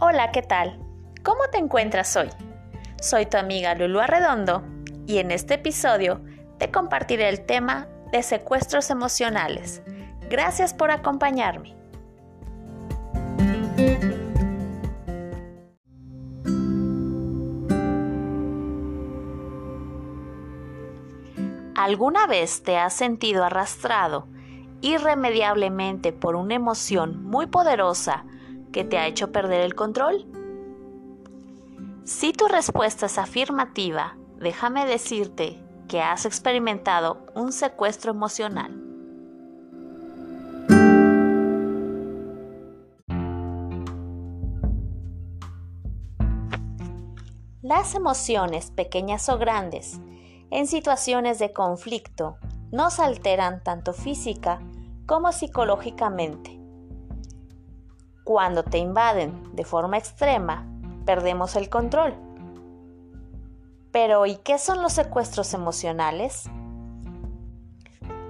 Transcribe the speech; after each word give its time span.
Hola, 0.00 0.32
¿qué 0.32 0.42
tal? 0.42 0.80
¿Cómo 1.22 1.44
te 1.52 1.58
encuentras 1.58 2.16
hoy? 2.16 2.28
Soy 3.00 3.26
tu 3.26 3.36
amiga 3.36 3.76
Lulu 3.76 4.00
Arredondo 4.00 4.64
y 5.06 5.18
en 5.18 5.30
este 5.30 5.54
episodio 5.54 6.20
te 6.58 6.72
compartiré 6.72 7.28
el 7.28 7.46
tema 7.46 7.86
de 8.10 8.24
secuestros 8.24 8.90
emocionales. 8.90 9.82
Gracias 10.28 10.74
por 10.74 10.90
acompañarme. 10.90 11.76
¿Alguna 21.76 22.26
vez 22.26 22.64
te 22.64 22.78
has 22.78 22.94
sentido 22.94 23.44
arrastrado 23.44 24.26
irremediablemente 24.80 26.12
por 26.12 26.34
una 26.34 26.56
emoción 26.56 27.22
muy 27.22 27.46
poderosa 27.46 28.24
que 28.74 28.84
te 28.84 28.98
ha 28.98 29.06
hecho 29.06 29.30
perder 29.30 29.60
el 29.60 29.76
control? 29.76 30.26
Si 32.04 32.32
tu 32.32 32.48
respuesta 32.48 33.06
es 33.06 33.18
afirmativa, 33.18 34.18
déjame 34.40 34.84
decirte 34.84 35.62
que 35.88 36.02
has 36.02 36.26
experimentado 36.26 37.24
un 37.36 37.52
secuestro 37.52 38.10
emocional. 38.10 38.80
Las 47.62 47.94
emociones, 47.94 48.72
pequeñas 48.72 49.28
o 49.28 49.38
grandes, 49.38 50.00
en 50.50 50.66
situaciones 50.66 51.38
de 51.38 51.52
conflicto, 51.52 52.38
nos 52.72 52.98
alteran 52.98 53.62
tanto 53.62 53.92
física 53.92 54.60
como 55.06 55.30
psicológicamente. 55.30 56.63
Cuando 58.24 58.62
te 58.62 58.78
invaden 58.78 59.54
de 59.54 59.64
forma 59.64 59.98
extrema, 59.98 60.66
perdemos 61.04 61.56
el 61.56 61.68
control. 61.68 62.14
Pero 63.92 64.24
¿y 64.24 64.36
qué 64.36 64.58
son 64.58 64.80
los 64.80 64.94
secuestros 64.94 65.52
emocionales? 65.52 66.48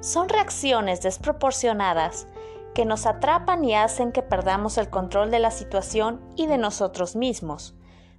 Son 0.00 0.28
reacciones 0.28 1.02
desproporcionadas 1.02 2.26
que 2.74 2.84
nos 2.84 3.06
atrapan 3.06 3.64
y 3.64 3.76
hacen 3.76 4.10
que 4.10 4.22
perdamos 4.22 4.76
el 4.76 4.90
control 4.90 5.30
de 5.30 5.38
la 5.38 5.52
situación 5.52 6.20
y 6.34 6.48
de 6.48 6.58
nosotros 6.58 7.14
mismos, 7.14 7.76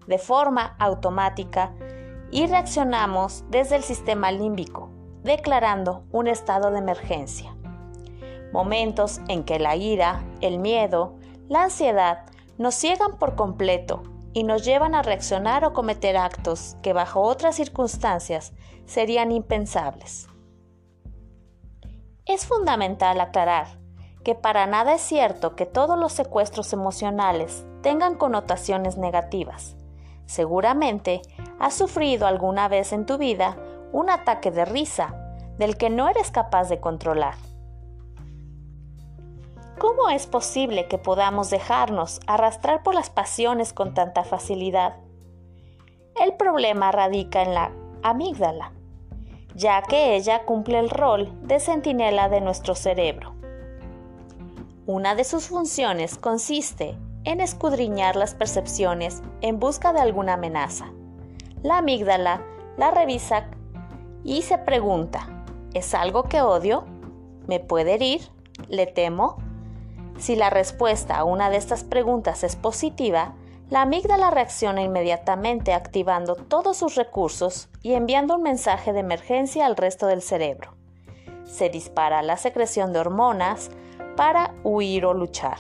de 0.07 0.19
forma 0.19 0.77
automática, 0.79 1.73
y 2.31 2.47
reaccionamos 2.47 3.43
desde 3.49 3.75
el 3.75 3.83
sistema 3.83 4.31
límbico, 4.31 4.89
declarando 5.21 6.05
un 6.11 6.27
estado 6.27 6.71
de 6.71 6.79
emergencia. 6.79 7.53
Momentos 8.53 9.19
en 9.27 9.43
que 9.43 9.59
la 9.59 9.75
ira, 9.75 10.23
el 10.39 10.59
miedo, 10.59 11.17
la 11.49 11.63
ansiedad 11.63 12.25
nos 12.57 12.75
ciegan 12.75 13.17
por 13.17 13.35
completo 13.35 14.03
y 14.33 14.43
nos 14.43 14.65
llevan 14.65 14.95
a 14.95 15.01
reaccionar 15.01 15.63
o 15.63 15.73
cometer 15.73 16.17
actos 16.17 16.75
que 16.81 16.93
bajo 16.93 17.21
otras 17.21 17.55
circunstancias 17.55 18.53
serían 18.85 19.31
impensables. 19.31 20.27
Es 22.25 22.45
fundamental 22.45 23.21
aclarar 23.21 23.79
que 24.23 24.35
para 24.35 24.67
nada 24.67 24.95
es 24.95 25.01
cierto 25.01 25.55
que 25.55 25.65
todos 25.65 25.97
los 25.97 26.11
secuestros 26.11 26.73
emocionales 26.73 27.65
tengan 27.81 28.15
connotaciones 28.15 28.97
negativas. 28.97 29.77
Seguramente 30.25 31.21
has 31.59 31.73
sufrido 31.73 32.27
alguna 32.27 32.67
vez 32.67 32.91
en 32.91 33.05
tu 33.05 33.17
vida 33.17 33.55
un 33.93 34.09
ataque 34.09 34.51
de 34.51 34.65
risa 34.65 35.15
del 35.57 35.77
que 35.77 35.89
no 35.89 36.09
eres 36.09 36.29
capaz 36.31 36.67
de 36.67 36.81
controlar. 36.81 37.35
¿Cómo 39.79 40.09
es 40.09 40.25
posible 40.25 40.87
que 40.87 40.97
podamos 40.97 41.51
dejarnos 41.51 42.19
arrastrar 42.25 42.81
por 42.81 42.95
las 42.95 43.11
pasiones 43.11 43.73
con 43.73 43.93
tanta 43.93 44.23
facilidad? 44.23 44.95
El 46.15 46.33
problema 46.33 46.91
radica 46.91 47.43
en 47.43 47.53
la 47.53 47.71
amígdala, 48.01 48.73
ya 49.53 49.83
que 49.83 50.15
ella 50.15 50.45
cumple 50.45 50.79
el 50.79 50.89
rol 50.89 51.31
de 51.43 51.59
centinela 51.59 52.27
de 52.27 52.41
nuestro 52.41 52.73
cerebro. 52.73 53.35
Una 54.87 55.13
de 55.13 55.23
sus 55.23 55.47
funciones 55.47 56.17
consiste 56.17 56.97
en 57.23 57.39
escudriñar 57.39 58.15
las 58.15 58.33
percepciones 58.33 59.21
en 59.41 59.59
busca 59.59 59.93
de 59.93 59.99
alguna 59.99 60.33
amenaza. 60.33 60.91
La 61.61 61.79
amígdala 61.79 62.41
la 62.77 62.89
revisa 62.89 63.45
y 64.23 64.41
se 64.41 64.57
pregunta, 64.57 65.45
¿es 65.73 65.93
algo 65.93 66.23
que 66.23 66.41
odio? 66.41 66.85
¿Me 67.47 67.59
puede 67.59 67.93
herir? 67.93 68.21
¿Le 68.69 68.87
temo? 68.87 69.46
Si 70.17 70.35
la 70.35 70.49
respuesta 70.49 71.17
a 71.17 71.23
una 71.23 71.49
de 71.49 71.57
estas 71.57 71.83
preguntas 71.83 72.43
es 72.43 72.55
positiva, 72.55 73.35
la 73.69 73.81
amígdala 73.83 74.31
reacciona 74.31 74.81
inmediatamente 74.81 75.73
activando 75.73 76.35
todos 76.35 76.77
sus 76.77 76.95
recursos 76.95 77.69
y 77.83 77.93
enviando 77.93 78.35
un 78.35 78.41
mensaje 78.41 78.93
de 78.93 79.01
emergencia 79.01 79.65
al 79.65 79.75
resto 79.75 80.07
del 80.07 80.21
cerebro. 80.21 80.73
Se 81.43 81.69
dispara 81.69 82.21
la 82.23 82.37
secreción 82.37 82.93
de 82.93 82.99
hormonas 82.99 83.69
para 84.15 84.55
huir 84.63 85.05
o 85.05 85.13
luchar. 85.13 85.57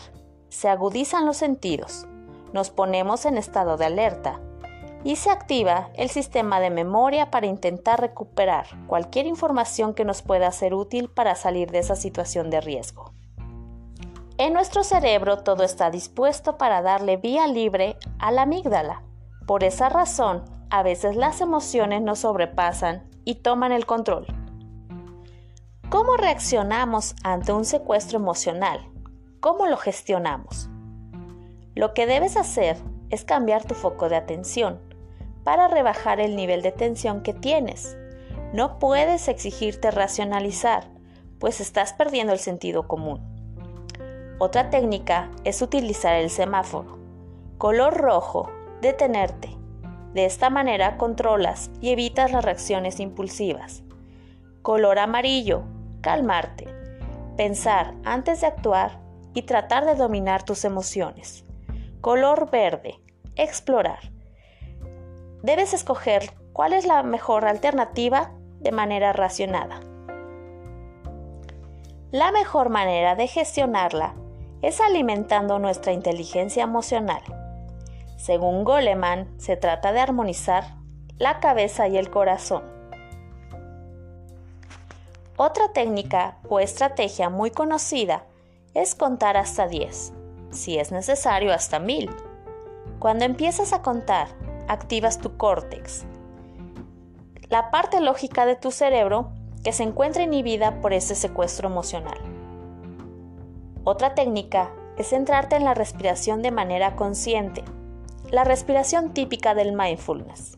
Se 0.49 0.69
agudizan 0.69 1.25
los 1.25 1.37
sentidos. 1.37 2.07
Nos 2.53 2.69
ponemos 2.69 3.25
en 3.25 3.37
estado 3.37 3.77
de 3.77 3.85
alerta 3.85 4.39
y 5.03 5.17
se 5.17 5.29
activa 5.29 5.89
el 5.95 6.09
sistema 6.09 6.59
de 6.59 6.69
memoria 6.69 7.29
para 7.29 7.45
intentar 7.45 8.01
recuperar 8.01 8.65
cualquier 8.87 9.27
información 9.27 9.93
que 9.93 10.05
nos 10.05 10.21
pueda 10.21 10.51
ser 10.51 10.73
útil 10.73 11.09
para 11.09 11.35
salir 11.35 11.71
de 11.71 11.79
esa 11.79 11.95
situación 11.95 12.49
de 12.49 12.61
riesgo. 12.61 13.16
En 14.39 14.53
nuestro 14.53 14.83
cerebro 14.83 15.39
todo 15.39 15.63
está 15.63 15.89
dispuesto 15.89 16.59
para 16.59 16.83
darle 16.83 17.17
vía 17.17 17.47
libre 17.47 17.97
a 18.19 18.31
la 18.31 18.43
amígdala. 18.43 19.01
Por 19.47 19.63
esa 19.63 19.89
razón, 19.89 20.43
a 20.69 20.83
veces 20.83 21.15
las 21.15 21.41
emociones 21.41 22.03
nos 22.03 22.19
sobrepasan 22.19 23.09
y 23.25 23.35
toman 23.35 23.71
el 23.71 23.87
control. 23.87 24.27
¿Cómo 25.89 26.17
reaccionamos 26.17 27.15
ante 27.23 27.51
un 27.51 27.65
secuestro 27.65 28.19
emocional? 28.19 28.87
¿Cómo 29.39 29.65
lo 29.65 29.75
gestionamos? 29.75 30.69
Lo 31.73 31.95
que 31.95 32.05
debes 32.05 32.37
hacer 32.37 32.77
es 33.09 33.25
cambiar 33.25 33.63
tu 33.65 33.73
foco 33.73 34.07
de 34.07 34.17
atención 34.17 34.79
para 35.43 35.67
rebajar 35.67 36.19
el 36.19 36.35
nivel 36.35 36.61
de 36.61 36.71
tensión 36.71 37.23
que 37.23 37.33
tienes. 37.33 37.97
No 38.53 38.77
puedes 38.77 39.29
exigirte 39.29 39.89
racionalizar, 39.89 40.91
pues 41.39 41.59
estás 41.59 41.93
perdiendo 41.93 42.33
el 42.33 42.39
sentido 42.39 42.87
común. 42.87 43.36
Otra 44.39 44.69
técnica 44.69 45.31
es 45.45 45.63
utilizar 45.63 46.13
el 46.13 46.29
semáforo. 46.29 46.99
Color 47.57 47.97
rojo, 47.97 48.51
detenerte. 48.81 49.49
De 50.13 50.25
esta 50.25 50.51
manera 50.51 50.97
controlas 50.97 51.71
y 51.81 51.89
evitas 51.89 52.31
las 52.31 52.45
reacciones 52.45 52.99
impulsivas. 52.99 53.81
Color 54.61 54.99
amarillo, 54.99 55.63
calmarte. 56.01 56.67
Pensar 57.35 57.95
antes 58.05 58.41
de 58.41 58.47
actuar 58.47 58.99
y 59.33 59.41
tratar 59.41 59.85
de 59.85 59.95
dominar 59.95 60.43
tus 60.43 60.65
emociones. 60.65 61.43
Color 62.01 62.51
verde, 62.51 62.99
explorar. 63.35 64.11
Debes 65.41 65.73
escoger 65.73 66.31
cuál 66.53 66.73
es 66.73 66.85
la 66.85 67.01
mejor 67.01 67.45
alternativa 67.45 68.33
de 68.59 68.71
manera 68.71 69.13
racionada. 69.13 69.79
La 72.11 72.31
mejor 72.31 72.69
manera 72.69 73.15
de 73.15 73.25
gestionarla 73.25 74.13
es 74.61 74.81
alimentando 74.81 75.59
nuestra 75.59 75.93
inteligencia 75.93 76.63
emocional. 76.63 77.21
Según 78.17 78.63
Goleman, 78.63 79.39
se 79.39 79.57
trata 79.57 79.91
de 79.91 79.99
armonizar 79.99 80.75
la 81.17 81.39
cabeza 81.39 81.87
y 81.87 81.97
el 81.97 82.09
corazón. 82.09 82.63
Otra 85.35 85.71
técnica 85.71 86.37
o 86.49 86.59
estrategia 86.59 87.29
muy 87.29 87.51
conocida 87.51 88.23
es 88.73 88.95
contar 88.95 89.37
hasta 89.37 89.67
10, 89.67 90.13
si 90.49 90.79
es 90.79 90.91
necesario 90.91 91.53
hasta 91.53 91.79
1000. 91.79 92.09
Cuando 92.99 93.25
empiezas 93.25 93.71
a 93.73 93.83
contar, 93.83 94.29
activas 94.67 95.19
tu 95.19 95.37
córtex, 95.37 96.05
la 97.49 97.71
parte 97.71 98.01
lógica 98.01 98.45
de 98.45 98.55
tu 98.55 98.71
cerebro 98.71 99.31
que 99.63 99.73
se 99.73 99.83
encuentra 99.83 100.23
inhibida 100.23 100.81
por 100.81 100.93
ese 100.93 101.15
secuestro 101.15 101.69
emocional. 101.69 102.36
Otra 103.89 104.15
técnica 104.15 104.69
es 104.97 105.11
centrarte 105.11 105.55
en 105.55 105.63
la 105.63 105.73
respiración 105.73 106.41
de 106.41 106.51
manera 106.51 106.97
consciente, 106.97 107.63
la 108.29 108.43
respiración 108.43 109.13
típica 109.13 109.55
del 109.55 109.71
mindfulness. 109.71 110.57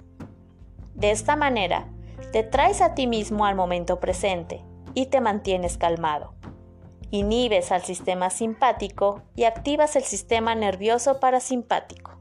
De 0.95 1.11
esta 1.11 1.35
manera, 1.35 1.85
te 2.31 2.41
traes 2.41 2.81
a 2.81 2.95
ti 2.95 3.05
mismo 3.05 3.45
al 3.45 3.53
momento 3.53 3.99
presente 3.99 4.65
y 4.95 5.05
te 5.05 5.21
mantienes 5.21 5.77
calmado. 5.77 6.33
Inhibes 7.11 7.71
al 7.71 7.83
sistema 7.83 8.31
simpático 8.31 9.21
y 9.35 9.43
activas 9.43 9.95
el 9.95 10.05
sistema 10.05 10.55
nervioso 10.55 11.19
parasimpático. 11.19 12.17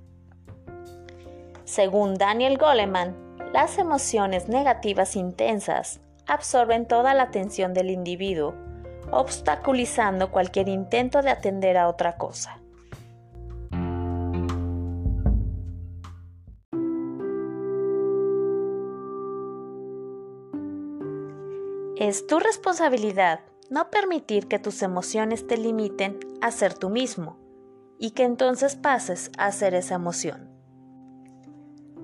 Según 1.65 2.17
Daniel 2.17 2.59
Goleman, 2.59 3.17
las 3.55 3.79
emociones 3.79 4.51
negativas 4.51 5.17
intensas 5.17 6.03
absorben 6.27 6.87
toda 6.87 7.15
la 7.15 7.23
atención 7.23 7.73
del 7.73 7.89
individuo 7.89 8.68
obstaculizando 9.11 10.31
cualquier 10.31 10.69
intento 10.69 11.23
de 11.23 11.31
atender 11.31 11.77
a 11.77 11.89
otra 11.89 12.17
cosa. 12.17 12.61
Es 21.97 22.27
tu 22.27 22.39
responsabilidad 22.39 23.41
no 23.71 23.91
permitir 23.91 24.47
que 24.47 24.59
tus 24.59 24.83
emociones 24.83 25.47
te 25.47 25.57
limiten 25.57 26.19
a 26.41 26.51
ser 26.51 26.75
tú 26.75 26.91
mismo 26.91 27.37
y 27.99 28.13
que 28.13 28.23
entonces 28.23 28.77
pases 28.77 29.31
a 29.37 29.51
ser 29.53 29.75
esa 29.75 29.97
emoción. 29.97 30.49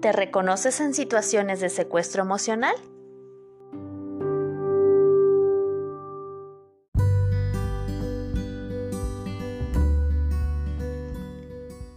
¿Te 0.01 0.13
reconoces 0.13 0.81
en 0.81 0.93
situaciones 0.93 1.61
de 1.61 1.71
secuestro 1.71 2.23
emocional? 2.23 2.75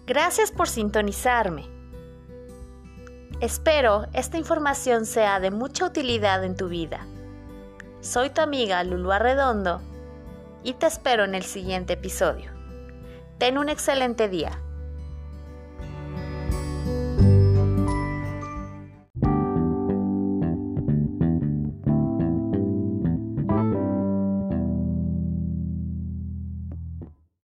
Gracias 0.07 0.53
por 0.53 0.69
sintonizarme. 0.69 1.67
Espero 3.41 4.05
esta 4.13 4.37
información 4.37 5.05
sea 5.05 5.41
de 5.41 5.51
mucha 5.51 5.85
utilidad 5.85 6.45
en 6.45 6.55
tu 6.55 6.69
vida. 6.69 7.05
Soy 7.99 8.29
tu 8.29 8.39
amiga 8.39 8.81
Lulu 8.85 9.11
Arredondo 9.11 9.81
y 10.63 10.75
te 10.75 10.87
espero 10.87 11.25
en 11.25 11.35
el 11.35 11.43
siguiente 11.43 11.91
episodio. 11.91 12.51
Ten 13.37 13.57
un 13.57 13.67
excelente 13.67 14.29
día. 14.29 14.61